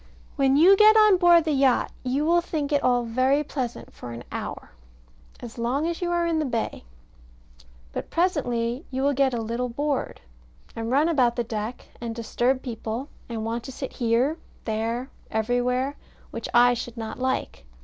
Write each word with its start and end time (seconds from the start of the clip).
When 0.35 0.55
you 0.57 0.75
get 0.75 0.97
on 0.97 1.17
board 1.17 1.43
the 1.43 1.51
yacht, 1.51 1.91
you 2.01 2.25
will 2.25 2.41
think 2.41 2.71
it 2.71 2.81
all 2.81 3.03
very 3.03 3.43
pleasant 3.43 3.93
for 3.93 4.11
an 4.13 4.23
hour, 4.31 4.71
as 5.41 5.59
long 5.59 5.85
as 5.85 6.01
you 6.01 6.09
are 6.09 6.25
in 6.25 6.39
the 6.39 6.43
bay. 6.43 6.85
But 7.93 8.09
presently 8.09 8.83
you 8.89 9.03
will 9.03 9.13
get 9.13 9.35
a 9.35 9.39
little 9.41 9.69
bored, 9.69 10.19
and 10.75 10.89
run 10.89 11.07
about 11.07 11.35
the 11.35 11.43
deck, 11.43 11.89
and 12.01 12.15
disturb 12.15 12.63
people, 12.63 13.09
and 13.29 13.45
want 13.45 13.63
to 13.65 13.71
sit 13.71 13.93
here, 13.93 14.37
there, 14.65 14.97
and 15.01 15.07
everywhere, 15.29 15.97
which 16.31 16.49
I 16.51 16.73
should 16.73 16.97
not 16.97 17.19
like. 17.19 17.63